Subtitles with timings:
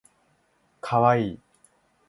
[0.81, 1.39] かわいい